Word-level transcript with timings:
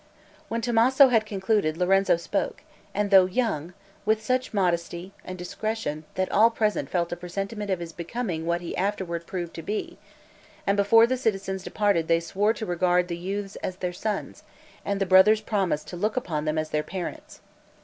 When 0.47 0.61
Tommaso 0.61 1.09
had 1.09 1.27
concluded, 1.27 1.77
Lorenzo 1.77 2.17
spoke, 2.17 2.63
and, 2.91 3.11
though 3.11 3.27
young, 3.27 3.75
with 4.03 4.25
such 4.25 4.51
modesty 4.51 5.13
and 5.23 5.37
discretion 5.37 6.05
that 6.15 6.31
all 6.31 6.49
present 6.49 6.89
felt 6.89 7.11
a 7.11 7.15
presentiment 7.15 7.69
of 7.69 7.79
his 7.79 7.93
becoming 7.93 8.47
what 8.47 8.61
he 8.61 8.75
afterward 8.75 9.27
proved 9.27 9.53
to 9.53 9.61
be; 9.61 9.99
and 10.65 10.75
before 10.75 11.05
the 11.05 11.17
citizens 11.17 11.61
departed 11.61 12.07
they 12.07 12.19
swore 12.19 12.51
to 12.53 12.65
regard 12.65 13.09
the 13.09 13.15
youths 13.15 13.57
as 13.57 13.75
their 13.75 13.93
sons, 13.93 14.41
and 14.83 14.99
the 14.99 15.05
brothers 15.05 15.39
promised 15.41 15.87
to 15.89 15.97
look 15.97 16.17
upon 16.17 16.45
them 16.45 16.57
as 16.57 16.71
their 16.71 16.81
parents. 16.81 17.39